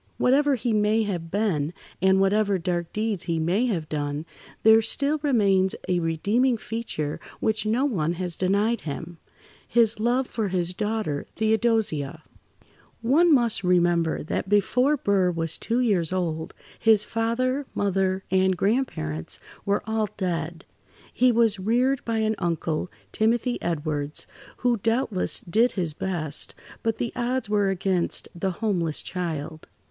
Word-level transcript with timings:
Whatever 0.17 0.55
he 0.55 0.73
may 0.73 1.03
have 1.03 1.29
been, 1.29 1.73
and 2.01 2.19
whatever 2.19 2.57
dark 2.57 2.91
deeds 2.91 3.25
he 3.25 3.37
may 3.37 3.67
have 3.67 3.87
done, 3.87 4.25
there 4.63 4.81
still 4.81 5.19
remains 5.21 5.75
a 5.87 5.99
redeeming 5.99 6.57
feature 6.57 7.19
which 7.39 7.67
no 7.67 7.85
one 7.85 8.13
has 8.13 8.35
denied 8.35 8.81
him—his 8.81 9.99
love 9.99 10.25
for 10.25 10.47
his 10.47 10.73
daughter, 10.73 11.27
Theodosia. 11.35 12.23
One 13.03 13.31
must 13.31 13.63
remember 13.63 14.23
that 14.23 14.49
before 14.49 14.97
Burr 14.97 15.29
was 15.29 15.55
two 15.55 15.79
years 15.81 16.11
old, 16.11 16.55
his 16.79 17.03
father, 17.03 17.67
mother, 17.75 18.23
[Pg 18.31 18.53
61]and 18.53 18.57
grandparents 18.57 19.39
were 19.67 19.83
all 19.85 20.09
dead. 20.17 20.65
He 21.13 21.31
was 21.31 21.59
reared 21.59 22.03
by 22.05 22.17
an 22.17 22.33
uncle, 22.39 22.89
Timothy 23.11 23.61
Edwards, 23.61 24.25
who 24.57 24.77
doubtless 24.77 25.41
did 25.41 25.73
his 25.73 25.93
best, 25.93 26.55
but 26.81 26.97
the 26.97 27.13
odds 27.15 27.51
were 27.51 27.69
against 27.69 28.27
the 28.33 28.49
homeless 28.49 29.03
child. 29.03 29.67